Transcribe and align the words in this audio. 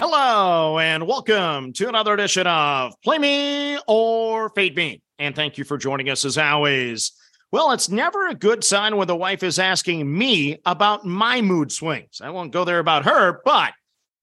Hello, 0.00 0.78
and 0.78 1.08
welcome 1.08 1.72
to 1.72 1.88
another 1.88 2.14
edition 2.14 2.46
of 2.46 2.94
Play 3.02 3.18
Me 3.18 3.80
or 3.88 4.48
Fade 4.50 4.76
Me. 4.76 5.02
And 5.18 5.34
thank 5.34 5.58
you 5.58 5.64
for 5.64 5.76
joining 5.76 6.08
us 6.08 6.24
as 6.24 6.38
always. 6.38 7.10
Well, 7.50 7.72
it's 7.72 7.88
never 7.88 8.28
a 8.28 8.34
good 8.36 8.62
sign 8.62 8.96
when 8.96 9.08
the 9.08 9.16
wife 9.16 9.42
is 9.42 9.58
asking 9.58 10.16
me 10.16 10.60
about 10.64 11.04
my 11.04 11.40
mood 11.40 11.72
swings. 11.72 12.20
I 12.22 12.30
won't 12.30 12.52
go 12.52 12.64
there 12.64 12.78
about 12.78 13.06
her, 13.06 13.40
but 13.44 13.72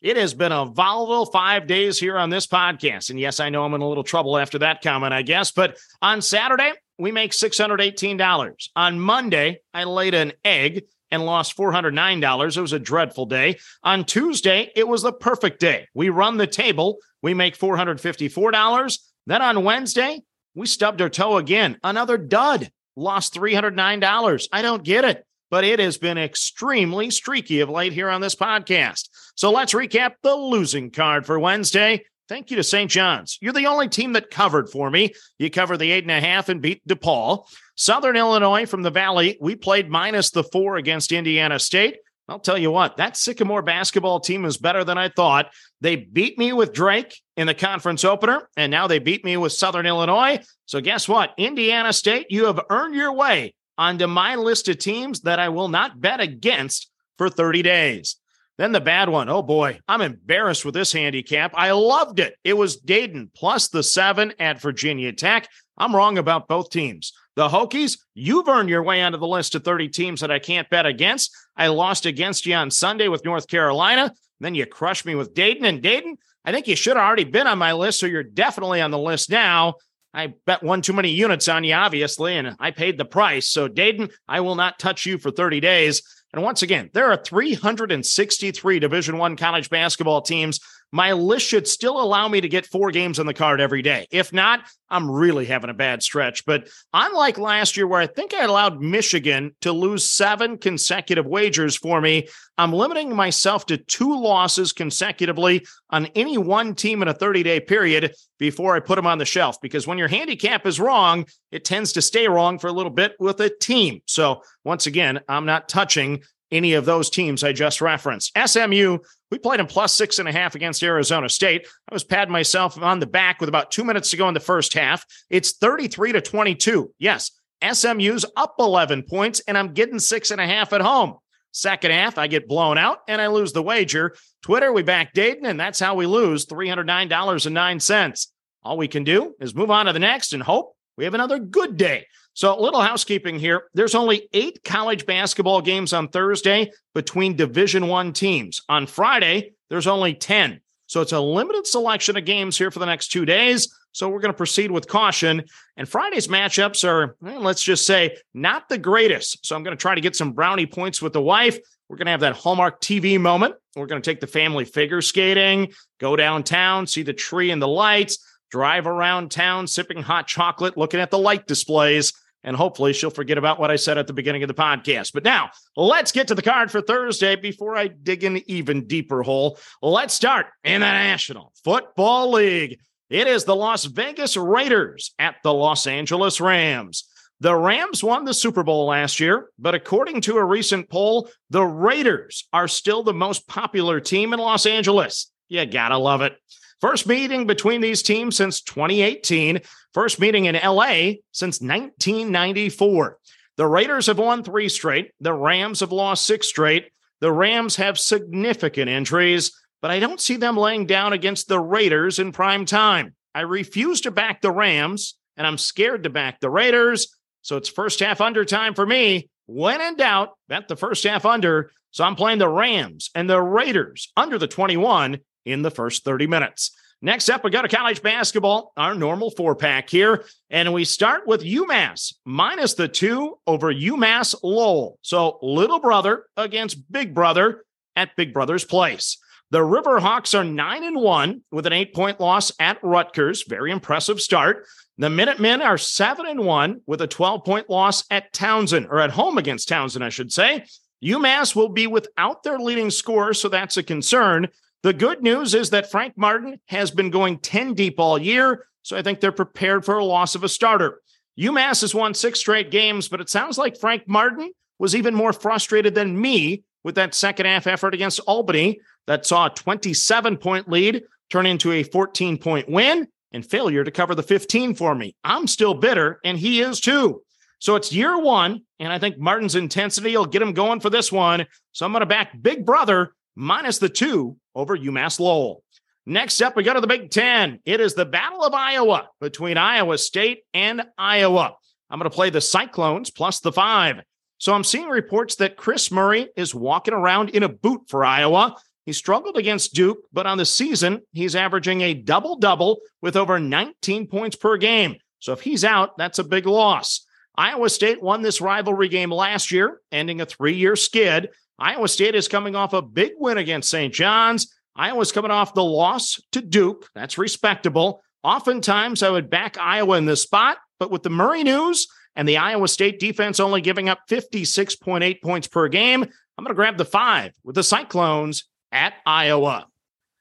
it 0.02 0.16
has 0.16 0.34
been 0.34 0.54
a 0.54 0.64
volatile 0.64 1.26
five 1.26 1.68
days 1.68 2.00
here 2.00 2.18
on 2.18 2.30
this 2.30 2.48
podcast. 2.48 3.10
And 3.10 3.20
yes, 3.20 3.42
I 3.42 3.50
know 3.50 3.66
I'm 3.66 3.74
in 3.74 3.82
a 3.82 3.90
little 3.90 4.06
trouble 4.06 4.38
after 4.38 4.60
that 4.60 4.82
comment, 4.82 5.14
I 5.14 5.24
guess. 5.24 5.52
But 5.52 5.76
on 6.02 6.22
Saturday, 6.22 6.72
we 6.98 7.12
make 7.12 7.32
$618. 7.32 8.70
On 8.78 8.98
Monday, 8.98 9.60
I 9.74 9.84
laid 9.84 10.14
an 10.14 10.32
egg 10.46 10.86
and 11.12 11.26
lost 11.26 11.58
$409. 11.58 12.58
It 12.58 12.62
was 12.62 12.74
a 12.74 12.80
dreadful 12.80 13.26
day. 13.26 13.58
On 13.84 14.04
Tuesday, 14.04 14.72
it 14.76 14.88
was 14.88 15.02
the 15.02 15.14
perfect 15.14 15.60
day. 15.60 15.88
We 15.94 16.10
run 16.10 16.38
the 16.38 16.48
table, 16.48 16.98
we 17.22 17.34
make 17.34 17.58
$454. 17.58 19.00
Then 19.28 19.42
on 19.42 19.64
Wednesday, 19.64 20.22
we 20.54 20.68
stubbed 20.68 21.02
our 21.02 21.10
toe 21.10 21.38
again. 21.38 21.78
Another 21.84 22.18
dud, 22.18 22.70
lost 22.96 23.34
$309. 23.34 24.48
I 24.52 24.62
don't 24.62 24.84
get 24.84 25.04
it, 25.04 25.26
but 25.50 25.64
it 25.64 25.80
has 25.80 25.98
been 25.98 26.18
extremely 26.18 27.12
streaky 27.12 27.60
of 27.60 27.70
late 27.70 27.94
here 27.94 28.10
on 28.10 28.22
this 28.22 28.36
podcast. 28.36 29.10
So 29.36 29.52
let's 29.52 29.74
recap 29.74 30.14
the 30.24 30.36
losing 30.36 30.92
card 30.92 31.26
for 31.26 31.40
Wednesday. 31.40 32.06
Thank 32.28 32.50
you 32.50 32.58
to 32.58 32.64
St. 32.64 32.90
John's. 32.90 33.38
You're 33.40 33.54
the 33.54 33.68
only 33.68 33.88
team 33.88 34.14
that 34.14 34.32
covered 34.32 34.70
for 34.70 34.90
me. 34.90 35.14
You 35.38 35.52
covered 35.52 35.78
the 35.78 35.92
eight 35.92 36.04
and 36.04 36.12
a 36.12 36.20
half 36.20 36.50
and 36.50 36.62
beat 36.62 36.86
DePaul. 36.88 37.46
Southern 37.76 38.16
Illinois 38.16 38.66
from 38.66 38.82
the 38.82 38.90
Valley, 38.90 39.38
we 39.40 39.56
played 39.56 39.90
minus 39.90 40.32
the 40.32 40.44
four 40.44 40.78
against 40.78 41.12
Indiana 41.12 41.60
State. 41.60 41.98
I'll 42.28 42.40
tell 42.40 42.58
you 42.58 42.72
what, 42.72 42.98
that 42.98 43.18
Sycamore 43.18 43.62
basketball 43.62 44.20
team 44.20 44.46
is 44.46 44.58
better 44.58 44.84
than 44.84 44.98
I 44.98 45.10
thought. 45.10 45.52
They 45.82 45.96
beat 45.96 46.40
me 46.40 46.54
with 46.54 46.74
Drake 46.74 47.22
in 47.38 47.46
the 47.46 47.54
conference 47.54 48.04
opener, 48.04 48.50
and 48.58 48.72
now 48.72 48.88
they 48.88 48.98
beat 48.98 49.24
me 49.24 49.38
with 49.38 49.54
Southern 49.54 49.86
Illinois. 49.86 50.40
So, 50.66 50.82
guess 50.82 51.08
what? 51.08 51.36
Indiana 51.38 51.94
State, 51.94 52.28
you 52.32 52.46
have 52.46 52.60
earned 52.72 52.96
your 52.96 53.14
way 53.14 53.54
onto 53.78 54.08
my 54.08 54.36
list 54.36 54.68
of 54.70 54.80
teams 54.80 55.22
that 55.22 55.38
I 55.38 55.50
will 55.50 55.68
not 55.68 56.02
bet 56.02 56.20
against 56.20 56.90
for 57.20 57.30
30 57.30 57.62
days. 57.62 58.16
Then 58.58 58.72
the 58.72 58.82
bad 58.82 59.10
one. 59.10 59.28
Oh 59.28 59.42
boy, 59.42 59.80
I'm 59.88 60.02
embarrassed 60.02 60.64
with 60.64 60.74
this 60.74 60.94
handicap. 60.94 61.52
I 61.56 61.72
loved 61.72 62.20
it. 62.20 62.36
It 62.44 62.56
was 62.56 62.78
Dayton 62.78 63.30
plus 63.36 63.68
the 63.68 63.84
seven 63.84 64.34
at 64.40 64.62
Virginia 64.62 65.12
Tech. 65.12 65.50
I'm 65.78 65.96
wrong 65.96 66.18
about 66.18 66.48
both 66.48 66.70
teams. 66.70 67.12
The 67.36 67.50
Hokies, 67.50 68.00
you've 68.14 68.48
earned 68.48 68.70
your 68.70 68.84
way 68.84 69.02
onto 69.02 69.18
the 69.18 69.28
list 69.28 69.56
of 69.56 69.66
30 69.66 69.90
teams 69.90 70.22
that 70.22 70.32
I 70.32 70.40
can't 70.40 70.70
bet 70.70 70.86
against. 70.86 71.36
I 71.58 71.68
lost 71.68 72.06
against 72.06 72.46
you 72.46 72.56
on 72.56 72.72
Sunday 72.72 73.10
with 73.10 73.26
North 73.26 73.48
Carolina. 73.48 74.14
Then 74.40 74.56
you 74.56 74.66
crushed 74.66 75.06
me 75.06 75.16
with 75.16 75.34
Dayton. 75.34 75.66
And 75.66 75.82
Dayton, 75.82 76.18
I 76.46 76.54
think 76.54 76.68
you 76.68 76.78
should 76.78 76.96
have 76.96 77.06
already 77.06 77.26
been 77.26 77.48
on 77.48 77.58
my 77.58 77.74
list. 77.74 78.00
So 78.00 78.06
you're 78.06 78.24
definitely 78.24 78.80
on 78.80 78.92
the 78.92 78.98
list 78.98 79.30
now. 79.30 79.76
I 80.16 80.34
bet 80.46 80.64
one 80.64 80.82
too 80.82 80.94
many 80.94 81.10
units 81.10 81.50
on 81.50 81.66
you, 81.66 81.74
obviously, 81.74 82.38
and 82.38 82.56
I 82.58 82.72
paid 82.72 82.98
the 82.98 83.06
price. 83.06 83.50
So, 83.50 83.68
Dayton, 83.68 84.10
I 84.28 84.40
will 84.40 84.56
not 84.56 84.80
touch 84.80 85.06
you 85.06 85.18
for 85.18 85.30
30 85.30 85.60
days. 85.60 86.02
And 86.34 86.42
once 86.42 86.62
again, 86.62 86.90
there 86.94 87.12
are 87.12 87.18
363 87.18 88.80
Division 88.80 89.18
One 89.18 89.36
college 89.36 89.70
basketball 89.70 90.22
teams. 90.22 90.60
My 90.96 91.12
list 91.12 91.46
should 91.46 91.68
still 91.68 92.02
allow 92.02 92.30
me 92.30 92.40
to 92.40 92.48
get 92.48 92.66
four 92.66 92.90
games 92.90 93.20
on 93.20 93.26
the 93.26 93.34
card 93.34 93.60
every 93.60 93.82
day. 93.82 94.08
If 94.12 94.32
not, 94.32 94.62
I'm 94.90 95.12
really 95.12 95.44
having 95.44 95.70
a 95.70 95.74
bad 95.74 96.02
stretch. 96.02 96.46
But 96.46 96.70
unlike 96.94 97.38
last 97.38 97.76
year, 97.76 97.86
where 97.86 98.00
I 98.00 98.08
think 98.08 98.34
I 98.34 98.46
allowed 98.46 98.82
Michigan 98.82 99.54
to 99.60 99.74
lose 99.74 100.10
seven 100.10 100.58
consecutive 100.58 101.26
wagers 101.26 101.76
for 101.76 102.00
me, 102.00 102.30
I'm 102.58 102.72
limiting 102.72 103.14
myself 103.14 103.66
to 103.66 103.78
two 103.78 104.18
losses 104.18 104.72
consecutively 104.72 105.66
on 105.90 106.06
any 106.16 106.38
one 106.38 106.76
team 106.76 107.02
in 107.02 107.10
a 107.10 107.14
30 107.14 107.44
day 107.44 107.60
period 107.60 108.16
before 108.40 108.78
I 108.78 108.80
put 108.80 108.96
them 108.96 109.06
on 109.06 109.18
the 109.18 109.26
shelf. 109.26 109.60
Because 109.62 109.86
when 109.86 109.98
your 109.98 110.08
handicap 110.08 110.66
is 110.66 110.80
wrong, 110.80 111.26
it 111.52 111.66
tends 111.66 111.92
to 111.94 112.02
stay 112.02 112.30
wrong 112.30 112.58
for 112.58 112.68
a 112.68 112.74
little 112.74 112.90
bit 112.90 113.16
with 113.20 113.42
a 113.42 113.50
team. 113.50 114.02
So 114.06 114.44
once 114.64 114.88
again, 114.88 115.20
I'm 115.28 115.46
not 115.46 115.68
touching 115.68 116.24
any 116.56 116.74
of 116.74 116.86
those 116.86 117.10
teams 117.10 117.44
I 117.44 117.54
just 117.54 117.82
referenced. 117.82 118.32
SMU, 118.38 118.98
we 119.32 119.38
played 119.38 119.60
in 119.60 119.68
plus 119.68 119.94
six 119.94 120.20
and 120.20 120.28
a 120.28 120.32
half 120.32 120.56
against 120.56 120.84
Arizona 120.84 121.30
State. 121.30 121.68
I 121.90 121.94
was 121.94 122.04
patting 122.04 122.32
myself 122.32 122.78
on 122.78 123.00
the 123.00 123.08
back 123.08 123.40
with 123.40 123.50
about 123.50 123.72
two 123.72 123.84
minutes 123.84 124.10
to 124.12 124.18
go 124.18 124.28
in 124.28 124.34
the 124.34 124.40
first 124.40 124.74
half. 124.74 125.06
It's 125.30 125.54
33 125.54 126.14
to 126.14 126.22
22. 126.22 126.92
Yes, 127.00 127.32
SMU's 127.64 128.26
up 128.36 128.56
11 128.60 129.04
points, 129.04 129.42
and 129.48 129.58
I'm 129.58 129.74
getting 129.74 130.00
six 130.00 130.32
and 130.32 130.42
a 130.42 130.48
half 130.48 130.74
at 130.74 130.82
home. 130.82 131.16
Second 131.52 131.92
half, 131.92 132.18
I 132.18 132.28
get 132.28 132.50
blown 132.50 132.78
out 132.78 133.00
and 133.08 133.22
I 133.22 133.28
lose 133.28 133.54
the 133.54 133.64
wager. 133.64 134.16
Twitter, 134.42 134.74
we 134.74 134.84
back 134.84 135.14
Dayton, 135.14 135.46
and 135.46 135.58
that's 135.58 135.80
how 135.80 135.96
we 135.96 136.06
lose 136.06 136.46
$309.09. 136.48 138.28
All 138.64 138.78
we 138.78 138.90
can 138.90 139.06
do 139.06 139.36
is 139.40 139.56
move 139.56 139.72
on 139.72 139.86
to 139.86 139.94
the 139.94 140.00
next 140.00 140.34
and 140.34 140.44
hope 140.44 140.76
we 140.98 141.06
have 141.06 141.14
another 141.14 141.40
good 141.40 141.78
day. 141.78 142.08
So, 142.36 142.54
a 142.54 142.60
little 142.60 142.82
housekeeping 142.82 143.40
here. 143.40 143.64
There's 143.74 143.96
only 143.96 144.28
eight 144.34 144.62
college 144.66 145.06
basketball 145.06 145.62
games 145.62 145.94
on 145.94 146.10
Thursday 146.10 146.70
between 146.94 147.38
Division 147.38 147.88
One 147.88 148.12
teams. 148.12 148.62
On 148.68 148.88
Friday, 148.88 149.54
there's 149.70 149.88
only 149.88 150.14
10. 150.14 150.60
So, 150.88 151.00
it's 151.00 151.14
a 151.14 151.20
limited 151.20 151.66
selection 151.66 152.18
of 152.18 152.26
games 152.26 152.58
here 152.58 152.72
for 152.72 152.80
the 152.80 152.86
next 152.86 153.08
two 153.08 153.24
days. 153.24 153.74
So, 153.94 154.10
we're 154.10 154.20
going 154.20 154.34
to 154.34 154.38
proceed 154.38 154.70
with 154.70 154.90
caution. 154.90 155.46
And 155.78 155.88
Friday's 155.88 156.28
matchups 156.28 156.86
are, 156.86 157.16
eh, 157.26 157.38
let's 157.38 157.64
just 157.64 157.86
say, 157.86 158.18
not 158.34 158.68
the 158.68 158.78
greatest. 158.78 159.46
So, 159.46 159.56
I'm 159.56 159.64
going 159.64 159.76
to 159.76 159.82
try 159.82 159.96
to 159.96 160.02
get 160.02 160.18
some 160.18 160.34
brownie 160.34 160.66
points 160.66 161.02
with 161.02 161.14
the 161.14 161.22
wife. 161.22 161.58
We're 161.88 161.96
going 161.96 162.08
to 162.08 162.12
have 162.12 162.20
that 162.20 162.36
Hallmark 162.36 162.82
TV 162.82 163.18
moment. 163.18 163.56
We're 163.78 163.86
going 163.86 164.02
to 164.02 164.12
take 164.12 164.20
the 164.20 164.28
family 164.28 164.66
figure 164.66 165.02
skating, 165.02 165.72
go 166.02 166.18
downtown, 166.18 166.86
see 166.86 167.04
the 167.04 167.14
tree 167.14 167.52
and 167.52 167.62
the 167.62 167.68
lights, 167.68 168.18
drive 168.52 168.88
around 168.88 169.32
town 169.32 169.68
sipping 169.68 170.02
hot 170.02 170.28
chocolate, 170.28 170.76
looking 170.76 171.00
at 171.00 171.12
the 171.12 171.18
light 171.18 171.48
displays 171.48 172.12
and 172.46 172.56
hopefully 172.56 172.94
she'll 172.94 173.10
forget 173.10 173.38
about 173.38 173.60
what 173.60 173.72
I 173.72 173.76
said 173.76 173.98
at 173.98 174.08
the 174.08 174.14
beginning 174.14 174.44
of 174.44 174.48
the 174.48 174.54
podcast. 174.54 175.12
But 175.14 175.26
now 175.26 175.50
let's 175.76 176.14
get 176.14 176.30
to 176.30 176.36
the 176.36 176.42
card 176.42 176.72
for 176.72 176.80
Thursday 176.80 177.36
before 177.36 177.76
I 177.76 177.88
dig 177.88 178.24
an 178.24 178.42
even 178.50 178.88
deeper 178.88 179.24
hole. 179.24 179.60
Let's 179.82 180.14
start 180.14 180.46
in 180.64 180.82
the 180.82 180.88
National 180.88 181.52
Football 181.64 182.32
League. 182.32 182.80
It 183.10 183.28
is 183.28 183.44
the 183.44 183.56
Las 183.56 183.86
Vegas 183.86 184.38
Raiders 184.38 185.14
at 185.20 185.36
the 185.44 185.54
Los 185.54 185.88
Angeles 185.88 186.40
Rams. 186.40 187.06
The 187.42 187.56
Rams 187.56 188.04
won 188.04 188.24
the 188.24 188.34
Super 188.34 188.64
Bowl 188.64 188.86
last 188.86 189.20
year, 189.20 189.50
but 189.60 189.76
according 189.76 190.22
to 190.22 190.38
a 190.38 190.46
recent 190.46 190.90
poll, 190.90 191.30
the 191.50 191.66
Raiders 191.66 192.48
are 192.54 192.68
still 192.68 193.04
the 193.04 193.14
most 193.14 193.48
popular 193.48 194.00
team 194.00 194.34
in 194.34 194.40
Los 194.40 194.66
Angeles. 194.66 195.32
You 195.50 195.66
gotta 195.66 195.98
love 195.98 196.22
it. 196.22 196.38
First 196.82 197.08
meeting 197.08 197.48
between 197.48 197.82
these 197.82 198.04
teams 198.04 198.36
since 198.36 198.62
2018. 198.62 199.62
First 199.94 200.20
meeting 200.20 200.46
in 200.46 200.56
LA 200.56 201.14
since 201.32 201.62
1994. 201.62 203.18
The 203.58 203.68
Raiders 203.68 204.08
have 204.08 204.20
won 204.20 204.44
three 204.44 204.68
straight. 204.68 205.12
The 205.22 205.34
Rams 205.34 205.80
have 205.80 205.94
lost 205.94 206.26
six 206.26 206.48
straight. 206.48 206.90
The 207.22 207.32
Rams 207.32 207.78
have 207.78 207.98
significant 207.98 208.90
injuries, 208.90 209.52
but 209.82 209.90
I 209.92 210.00
don't 210.00 210.20
see 210.20 210.36
them 210.36 210.58
laying 210.58 210.86
down 210.86 211.14
against 211.14 211.48
the 211.48 211.60
Raiders 211.60 212.20
in 212.20 212.34
prime 212.34 212.66
time. 212.66 213.16
I 213.34 213.42
refuse 213.42 214.02
to 214.02 214.12
back 214.12 214.42
the 214.42 214.52
Rams, 214.52 215.16
and 215.38 215.48
I'm 215.48 215.58
scared 215.58 216.04
to 216.04 216.10
back 216.10 216.42
the 216.42 216.50
Raiders. 216.50 217.16
So 217.42 217.56
it's 217.56 217.70
first 217.70 218.02
half 218.02 218.20
under 218.20 218.44
time 218.44 218.74
for 218.74 218.86
me. 218.86 219.30
When 219.46 219.80
in 219.80 219.96
doubt, 219.96 220.32
bet 220.50 220.68
the 220.68 220.76
first 220.76 221.04
half 221.06 221.26
under. 221.26 221.72
So 221.92 222.04
I'm 222.04 222.16
playing 222.16 222.40
the 222.40 222.50
Rams 222.50 223.10
and 223.16 223.30
the 223.30 223.42
Raiders 223.42 224.12
under 224.18 224.38
the 224.38 224.48
21 224.48 225.20
in 225.46 225.62
the 225.62 225.72
first 225.72 226.04
30 226.04 226.28
minutes. 226.28 226.72
Next 227.02 227.30
up, 227.30 227.44
we 227.44 227.52
go 227.52 227.62
to 227.62 227.68
college 227.68 228.02
basketball, 228.02 228.72
our 228.78 228.96
normal 228.96 229.30
four 229.30 229.56
pack 229.56 229.90
here. 229.90 230.26
And 230.50 230.74
we 230.74 230.86
start 230.86 231.28
with 231.28 231.44
UMass 231.44 232.16
minus 232.26 232.74
the 232.74 232.88
two 232.88 233.38
over 233.46 233.74
UMass 233.74 234.36
Lowell. 234.42 234.98
So 235.02 235.38
little 235.42 235.80
brother 235.80 236.26
against 236.36 236.92
big 236.92 237.14
brother 237.14 237.64
at 237.96 238.16
Big 238.16 238.34
Brother's 238.34 238.66
place. 238.66 239.18
The 239.52 239.60
Riverhawks 239.60 240.38
are 240.38 240.44
nine 240.44 240.84
and 240.84 240.98
one 240.98 241.44
with 241.52 241.66
an 241.66 241.74
eight 241.74 241.94
point 241.94 242.20
loss 242.20 242.52
at 242.60 242.84
Rutgers. 242.84 243.44
Very 243.48 243.72
impressive 243.72 244.20
start. 244.20 244.66
The 244.98 245.10
Minutemen 245.10 245.62
are 245.62 245.78
seven 245.78 246.26
and 246.26 246.40
one 246.40 246.82
with 246.88 247.02
a 247.02 247.08
12 247.08 247.44
point 247.44 247.70
loss 247.70 248.04
at 248.10 248.34
Towson 248.34 248.90
or 248.90 249.00
at 249.00 249.12
home 249.12 249.38
against 249.38 249.70
Towson, 249.70 250.02
I 250.02 250.10
should 250.10 250.32
say. 250.32 250.66
UMass 251.04 251.56
will 251.56 251.70
be 251.70 251.86
without 251.86 252.44
their 252.44 252.58
leading 252.58 252.90
scorer, 252.90 253.34
so 253.34 253.50
that's 253.50 253.78
a 253.78 253.84
concern. 253.84 254.48
The 254.86 254.94
good 254.94 255.24
news 255.24 255.56
is 255.56 255.72
that 255.72 255.90
Frank 255.90 256.16
Martin 256.16 256.60
has 256.68 256.92
been 256.92 257.10
going 257.10 257.40
10 257.40 257.74
deep 257.74 258.00
all 258.00 258.20
year, 258.20 258.68
so 258.84 258.96
I 258.96 259.02
think 259.02 259.20
they're 259.20 259.32
prepared 259.32 259.84
for 259.84 259.98
a 259.98 260.06
loss 260.06 260.36
of 260.36 260.44
a 260.44 260.48
starter. 260.48 261.02
UMass 261.40 261.82
has 261.82 261.96
won 261.96 262.14
six 262.14 262.40
straight 262.40 262.70
games, 262.70 263.08
but 263.08 263.20
it 263.20 263.28
sounds 263.28 263.58
like 263.58 263.80
Frank 263.80 264.08
Martin 264.08 264.52
was 264.78 264.96
even 264.96 265.16
more 265.16 265.34
frustrated 265.34 265.96
than 265.96 266.22
me 266.22 266.62
with 266.84 266.94
that 266.94 267.16
second 267.16 267.48
half 267.48 267.66
effort 267.66 267.96
against 267.96 268.20
Albany 268.28 268.80
that 269.08 269.26
saw 269.26 269.48
a 269.48 269.50
27 269.50 270.38
point 270.38 270.70
lead 270.70 271.02
turn 271.32 271.48
into 271.48 271.72
a 271.72 271.82
14 271.82 272.38
point 272.38 272.70
win 272.70 273.08
and 273.32 273.44
failure 273.44 273.84
to 273.84 273.90
cover 273.90 274.14
the 274.14 274.22
15 274.22 274.76
for 274.76 274.94
me. 274.94 275.16
I'm 275.24 275.48
still 275.48 275.74
bitter, 275.74 276.20
and 276.24 276.38
he 276.38 276.62
is 276.62 276.80
too. 276.80 277.24
So 277.58 277.76
it's 277.76 277.92
year 277.92 278.20
one, 278.20 278.62
and 278.80 278.94
I 278.94 279.00
think 279.00 279.18
Martin's 279.18 279.56
intensity 279.56 280.16
will 280.16 280.28
get 280.28 280.44
him 280.44 280.54
going 280.54 280.80
for 280.80 280.92
this 280.92 281.12
one. 281.12 281.48
So 281.72 281.88
I'm 281.88 281.92
going 281.92 282.02
to 282.02 282.06
back 282.06 282.40
Big 282.40 282.68
Brother 282.68 283.16
minus 283.36 283.78
the 283.78 283.90
two 283.90 284.38
over 284.54 284.78
UMass 284.78 285.20
Lowell. 285.20 285.64
Next 286.06 286.42
up, 286.42 286.56
we 286.56 286.64
go 286.64 286.74
to 286.74 286.82
the 286.82 286.88
Big 286.88 287.10
Ten. 287.10 287.60
It 287.66 287.80
is 287.80 287.96
the 287.96 288.06
Battle 288.06 288.44
of 288.44 288.54
Iowa 288.54 289.10
between 289.20 289.58
Iowa 289.58 289.98
State 289.98 290.44
and 290.54 290.84
Iowa. 290.98 291.56
I'm 291.90 292.00
going 292.00 292.10
to 292.10 292.16
play 292.16 292.30
the 292.30 292.42
Cyclones 292.42 293.10
plus 293.10 293.40
the 293.40 293.52
five. 293.52 294.02
So 294.38 294.54
I'm 294.54 294.64
seeing 294.64 294.88
reports 294.88 295.36
that 295.36 295.58
Kris 295.58 295.92
Murray 295.92 296.30
is 296.36 296.54
walking 296.54 296.94
around 296.94 297.30
in 297.30 297.44
a 297.44 297.50
boot 297.50 297.82
for 297.88 298.06
Iowa. 298.06 298.56
He 298.86 298.94
struggled 298.94 299.38
against 299.38 299.74
Duke, 299.74 300.00
but 300.14 300.28
on 300.28 300.38
the 300.38 300.46
season, 300.46 301.02
he's 301.12 301.36
averaging 301.36 301.82
a 301.82 301.96
double 301.96 302.38
double 302.38 302.80
with 303.02 303.16
over 303.16 303.40
19 303.40 304.08
points 304.08 304.36
per 304.36 304.58
game. 304.58 304.98
So 305.20 305.34
if 305.34 305.42
he's 305.42 305.64
out, 305.64 305.98
that's 305.98 306.20
a 306.20 306.24
big 306.24 306.46
loss. 306.46 307.06
Iowa 307.36 307.70
State 307.70 308.02
won 308.02 308.22
this 308.22 308.42
rivalry 308.42 308.90
game 308.90 309.12
last 309.12 309.52
year, 309.52 309.82
ending 309.92 310.22
a 310.22 310.26
three 310.26 310.56
year 310.56 310.76
skid. 310.76 311.30
Iowa 311.58 311.88
State 311.88 312.16
is 312.16 312.28
coming 312.28 312.56
off 312.56 312.74
a 312.74 312.82
big 312.82 313.14
win 313.18 313.38
against 313.38 313.70
St. 313.70 313.94
John's. 313.94 314.54
Iowa's 314.76 315.12
coming 315.12 315.32
off 315.32 315.54
the 315.54 315.64
loss 315.64 316.20
to 316.34 316.42
Duke. 316.42 316.90
That's 316.94 317.18
respectable. 317.18 318.04
Oftentimes, 318.24 319.04
I 319.04 319.10
would 319.10 319.30
back 319.30 319.58
Iowa 319.58 319.98
in 319.98 320.06
this 320.06 320.22
spot, 320.22 320.58
but 320.80 320.92
with 320.92 321.04
the 321.04 321.10
Murray 321.10 321.44
news 321.44 321.88
and 322.16 322.28
the 322.28 322.38
Iowa 322.38 322.68
State 322.68 323.00
defense 323.00 323.40
only 323.40 323.62
giving 323.62 323.88
up 323.88 324.00
56.8 324.10 325.22
points 325.22 325.48
per 325.48 325.70
game, 325.70 326.04
I'm 326.04 326.44
going 326.44 326.50
to 326.50 326.56
grab 326.56 326.78
the 326.78 326.86
five 326.86 327.32
with 327.44 327.56
the 327.56 327.64
Cyclones 327.64 328.46
at 328.72 328.94
Iowa. 329.06 329.68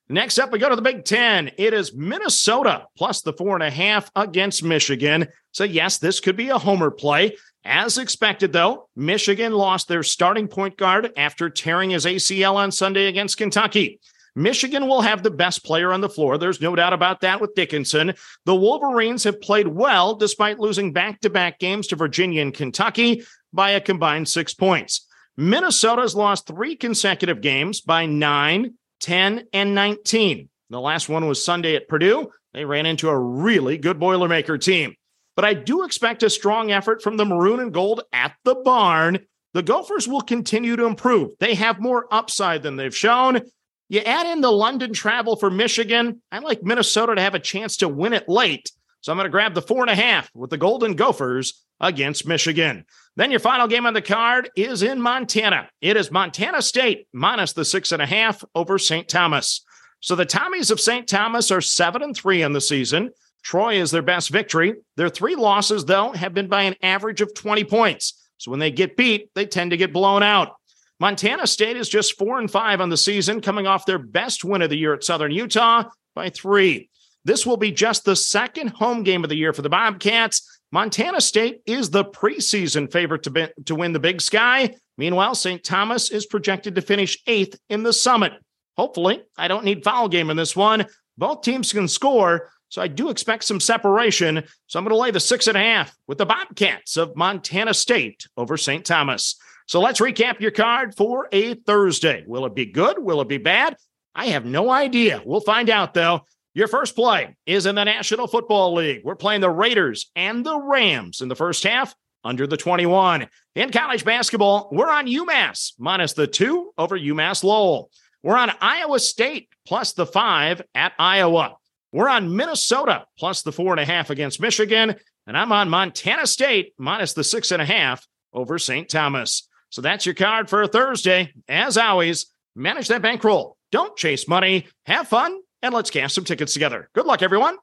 Next 0.09 0.39
up, 0.39 0.53
we 0.53 0.59
go 0.59 0.69
to 0.69 0.77
the 0.77 0.83
Big 0.83 1.05
Ten. 1.05 1.51
It 1.57 1.73
is 1.73 1.95
Minnesota 1.95 2.87
plus 2.97 3.23
the 3.23 3.33
four 3.33 3.55
and 3.55 3.63
a 3.63 3.71
half 3.71 4.11
against 4.15 4.63
Michigan. 4.63 5.27
So, 5.53 5.65
yes, 5.65 5.99
this 5.99 6.21
could 6.21 6.37
be 6.37 6.51
a 6.51 6.59
homer 6.59 6.91
play. 6.91 7.37
As 7.65 7.97
expected, 7.97 8.53
though, 8.53 8.89
Michigan 8.95 9.53
lost 9.53 9.89
their 9.89 10.03
starting 10.03 10.49
point 10.49 10.77
guard 10.77 11.13
after 11.17 11.49
tearing 11.49 11.91
his 11.91 12.05
ACL 12.05 12.57
on 12.57 12.71
Sunday 12.71 13.07
against 13.07 13.39
Kentucky. 13.39 14.01
Michigan 14.37 14.87
will 14.89 15.01
have 15.01 15.23
the 15.23 15.31
best 15.31 15.65
player 15.65 15.93
on 15.93 16.01
the 16.01 16.09
floor. 16.09 16.37
There's 16.37 16.61
no 16.61 16.75
doubt 16.75 16.93
about 16.93 17.21
that 17.21 17.41
with 17.41 17.55
Dickinson. 17.55 18.15
The 18.45 18.55
Wolverines 18.55 19.25
have 19.25 19.41
played 19.41 19.69
well 19.69 20.17
despite 20.17 20.59
losing 20.59 20.93
back 20.93 21.21
to 21.21 21.31
back 21.31 21.59
games 21.59 21.87
to 21.89 21.97
Virginia 21.97 22.43
and 22.43 22.53
Kentucky 22.53 23.23
by 23.53 23.71
a 23.71 23.81
combined 23.81 24.29
six 24.29 24.53
points. 24.53 25.07
Minnesota's 25.37 26.15
lost 26.15 26.47
three 26.47 26.77
consecutive 26.77 27.41
games 27.41 27.81
by 27.81 28.07
nine, 28.07 28.75
10, 29.01 29.45
and 29.53 29.75
19. 29.75 30.49
The 30.71 30.81
last 30.81 31.09
one 31.09 31.29
was 31.29 31.45
Sunday 31.45 31.77
at 31.77 31.89
Purdue. 31.89 32.31
They 32.53 32.65
ran 32.65 32.87
into 32.87 33.09
a 33.09 33.19
really 33.19 33.79
good 33.79 33.99
Boilermaker 33.99 34.61
team. 34.61 34.97
But 35.37 35.45
I 35.45 35.55
do 35.55 35.85
expect 35.85 36.23
a 36.23 36.31
strong 36.31 36.71
effort 36.71 37.03
from 37.03 37.17
the 37.17 37.25
maroon 37.25 37.61
and 37.61 37.73
gold 37.73 38.03
at 38.13 38.35
the 38.45 38.55
barn. 38.55 39.19
The 39.53 39.63
Gophers 39.63 40.09
will 40.09 40.21
continue 40.21 40.77
to 40.77 40.87
improve. 40.87 41.31
They 41.41 41.55
have 41.55 41.81
more 41.81 42.07
upside 42.11 42.63
than 42.63 42.77
they've 42.77 42.97
shown. 42.97 43.41
You 43.89 44.01
add 44.01 44.27
in 44.27 44.41
the 44.41 44.51
London 44.51 44.93
travel 44.93 45.37
for 45.37 45.51
Michigan. 45.51 46.23
I 46.33 46.39
like 46.39 46.63
Minnesota 46.63 47.15
to 47.15 47.21
have 47.21 47.35
a 47.35 47.41
chance 47.41 47.77
to 47.79 47.89
win 47.89 48.13
it 48.13 48.29
late. 48.29 48.71
So 49.01 49.13
I'm 49.13 49.19
going 49.19 49.27
to 49.27 49.31
grab 49.31 49.55
the 49.55 49.63
four 49.63 49.83
and 49.83 49.91
a 49.91 49.95
half 49.95 50.31
with 50.35 50.51
the 50.51 50.57
Golden 50.57 50.95
Gophers 50.95 51.63
against 51.81 52.27
Michigan. 52.27 52.87
Then 53.17 53.31
your 53.31 53.41
final 53.41 53.69
game 53.69 53.87
on 53.87 53.95
the 53.95 54.03
card 54.03 54.51
is 54.57 54.83
in 54.83 55.01
Montana. 55.01 55.69
It 55.81 55.97
is 55.97 56.11
Montana 56.11 56.63
State 56.63 57.07
minus 57.13 57.53
the 57.53 57.65
six 57.65 57.93
and 57.93 58.01
a 58.01 58.07
half 58.07 58.43
over 58.55 58.79
St. 58.79 59.09
Thomas. 59.09 59.65
So 60.01 60.17
the 60.17 60.27
Tommies 60.27 60.71
of 60.71 60.81
St. 60.81 61.07
Thomas 61.07 61.51
are 61.51 61.61
seven 61.61 62.03
and 62.03 62.17
three 62.17 62.43
in 62.43 62.53
the 62.53 62.61
season. 62.61 63.11
Troy 63.44 63.75
is 63.75 63.91
their 63.91 64.02
best 64.02 64.31
victory. 64.31 64.75
Their 64.96 65.11
three 65.11 65.37
losses, 65.37 65.85
though, 65.85 66.12
have 66.12 66.35
been 66.35 66.49
by 66.49 66.62
an 66.62 66.76
average 66.82 67.20
of 67.20 67.35
20 67.35 67.62
points. 67.64 68.26
So 68.38 68.50
when 68.50 68.58
they 68.58 68.70
get 68.70 68.96
beat, 68.96 69.31
they 69.35 69.46
tend 69.46 69.70
to 69.70 69.76
get 69.76 69.93
blown 69.93 70.23
out. 70.23 70.56
Montana 70.99 71.46
State 71.46 71.76
is 71.76 71.88
just 71.88 72.19
four 72.19 72.38
and 72.38 72.50
five 72.50 72.81
on 72.81 72.88
the 72.88 72.96
season, 72.96 73.41
coming 73.41 73.67
off 73.67 73.85
their 73.85 73.99
best 73.99 74.44
win 74.44 74.62
of 74.62 74.70
the 74.70 74.79
year 74.79 74.94
at 74.94 75.05
Southern 75.05 75.31
Utah 75.31 75.85
by 76.14 76.31
three. 76.31 76.88
This 77.25 77.44
will 77.44 77.56
be 77.56 77.70
just 77.70 78.05
the 78.05 78.17
second 78.17 78.69
home 78.69 79.02
game 79.02 79.25
of 79.25 79.31
the 79.31 79.37
year 79.37 79.52
for 79.52 79.62
the 79.62 79.69
Bobcats. 79.69 80.61
Montana 80.73 81.20
State 81.20 81.61
is 81.67 81.91
the 81.91 82.05
preseason 82.05 82.91
favorite 82.91 83.25
to, 83.25 83.31
be, 83.31 83.49
to 83.67 83.75
win 83.75 83.93
the 83.93 84.00
Big 84.00 84.20
Sky. 84.20 84.75
Meanwhile, 84.96 85.35
St. 85.35 85.62
Thomas 85.62 86.11
is 86.11 86.26
projected 86.26 86.75
to 86.76 86.82
finish 86.82 87.19
eighth 87.26 87.58
in 87.69 87.82
the 87.82 87.93
summit. 87.93 88.32
Hopefully, 88.76 89.23
I 89.37 89.49
don't 89.49 89.64
need 89.64 89.85
foul 89.85 90.08
game 90.08 90.31
in 90.31 90.37
this 90.37 90.56
one. 90.56 90.87
Both 91.17 91.43
teams 91.43 91.73
can 91.73 91.88
score, 91.88 92.50
so 92.75 92.82
I 92.82 92.88
do 92.88 93.09
expect 93.09 93.44
some 93.44 93.61
separation. 93.61 94.43
So 94.67 94.81
I'm 94.81 94.85
going 94.85 94.91
to 94.91 95.00
lay 95.00 95.12
the 95.12 95.21
six 95.21 95.47
and 95.47 95.56
a 95.56 95.61
half 95.61 95.97
with 96.09 96.19
the 96.19 96.26
Bobcats 96.26 96.97
of 96.97 97.15
Montana 97.15 97.73
State 97.73 98.26
over 98.37 98.56
St. 98.56 98.85
Thomas. 98.85 99.37
So 99.69 99.81
let's 99.81 100.00
recap 100.00 100.41
your 100.41 100.50
card 100.50 100.97
for 100.97 101.29
a 101.31 101.55
Thursday. 101.55 102.25
Will 102.26 102.47
it 102.47 102.55
be 102.56 102.67
good? 102.67 102.99
Will 102.99 103.21
it 103.21 103.29
be 103.29 103.38
bad? 103.38 103.76
I 104.12 104.26
have 104.26 104.44
no 104.44 104.73
idea. 104.73 105.23
We'll 105.25 105.41
find 105.41 105.71
out 105.71 105.94
though. 105.94 106.23
Your 106.53 106.67
first 106.67 106.97
play 106.97 107.37
is 107.47 107.67
in 107.67 107.76
the 107.76 107.85
National 107.85 108.26
Football 108.26 108.75
League. 108.75 109.03
We're 109.05 109.15
playing 109.15 109.43
the 109.43 109.50
Raiders 109.50 110.11
and 110.17 110.44
the 110.44 110.59
Rams 110.59 111.20
in 111.20 111.29
the 111.29 111.37
first 111.37 111.62
half 111.62 111.94
under 112.25 112.44
the 112.44 112.56
21. 112.56 113.29
In 113.55 113.70
college 113.70 114.05
basketball, 114.05 114.69
we're 114.73 114.91
on 114.91 115.06
UMass 115.06 115.75
minus 115.79 116.15
the 116.15 116.27
two 116.27 116.73
over 116.77 116.99
UMass 116.99 117.44
Lowell. 117.44 117.93
We're 118.25 118.37
on 118.37 118.50
Iowa 118.61 118.99
State 118.99 119.49
plus 119.65 119.93
the 119.93 120.06
five 120.06 120.61
at 120.75 120.93
Iowa. 120.99 121.55
We're 121.94 122.08
on 122.08 122.35
Minnesota 122.35 123.06
plus 123.17 123.43
the 123.43 123.52
four 123.52 123.70
and 123.70 123.79
a 123.79 123.85
half 123.85 124.11
against 124.11 124.41
Michigan. 124.41 124.96
And 125.29 125.38
I'm 125.38 125.52
on 125.52 125.70
Montana 125.70 126.26
State 126.26 126.73
minus 126.76 127.12
the 127.12 127.23
six 127.23 127.52
and 127.52 127.62
a 127.62 127.64
half 127.64 128.05
over 128.32 128.58
St. 128.58 128.88
Thomas. 128.88 129.49
So 129.70 129.81
that's 129.81 130.05
your 130.05 130.17
card 130.17 130.50
for 130.50 130.67
Thursday. 130.67 131.32
As 131.49 131.79
always, 131.79 132.26
manage 132.56 132.88
that 132.88 133.00
bankroll. 133.00 133.56
Don't 133.70 133.96
chase 133.96 134.26
money. 134.26 134.67
Have 134.87 135.06
fun 135.06 135.38
and 135.63 135.72
let's 135.72 135.91
cash 135.91 136.13
some 136.13 136.24
tickets 136.24 136.53
together. 136.53 136.91
Good 136.96 137.06
luck, 137.06 137.22
everyone. 137.22 137.58